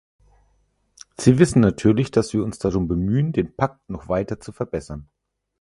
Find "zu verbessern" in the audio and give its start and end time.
4.39-5.07